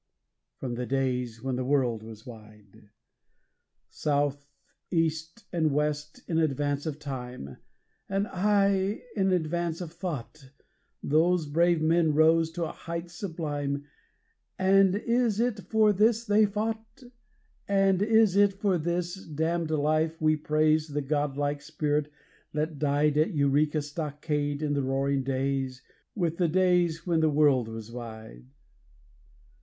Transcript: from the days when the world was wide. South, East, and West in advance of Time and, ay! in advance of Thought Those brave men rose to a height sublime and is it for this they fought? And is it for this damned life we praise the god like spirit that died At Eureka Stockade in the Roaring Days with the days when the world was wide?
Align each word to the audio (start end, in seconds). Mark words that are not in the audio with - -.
from 0.57 0.73
the 0.73 0.85
days 0.87 1.43
when 1.43 1.57
the 1.57 1.63
world 1.63 2.01
was 2.01 2.25
wide. 2.25 2.89
South, 3.87 4.47
East, 4.89 5.43
and 5.53 5.71
West 5.71 6.23
in 6.27 6.39
advance 6.39 6.87
of 6.87 6.97
Time 6.97 7.57
and, 8.09 8.25
ay! 8.31 9.03
in 9.15 9.31
advance 9.31 9.79
of 9.79 9.91
Thought 9.93 10.49
Those 11.03 11.45
brave 11.45 11.83
men 11.83 12.15
rose 12.15 12.49
to 12.53 12.63
a 12.63 12.71
height 12.71 13.11
sublime 13.11 13.83
and 14.57 14.95
is 14.95 15.39
it 15.39 15.59
for 15.69 15.93
this 15.93 16.25
they 16.25 16.47
fought? 16.47 17.03
And 17.67 18.01
is 18.01 18.35
it 18.35 18.53
for 18.53 18.79
this 18.79 19.23
damned 19.27 19.69
life 19.69 20.19
we 20.19 20.35
praise 20.35 20.87
the 20.87 21.03
god 21.03 21.37
like 21.37 21.61
spirit 21.61 22.11
that 22.53 22.79
died 22.79 23.19
At 23.19 23.35
Eureka 23.35 23.83
Stockade 23.83 24.63
in 24.63 24.73
the 24.73 24.81
Roaring 24.81 25.21
Days 25.23 25.83
with 26.15 26.37
the 26.37 26.47
days 26.49 27.05
when 27.05 27.19
the 27.19 27.29
world 27.29 27.67
was 27.67 27.91
wide? 27.91 28.47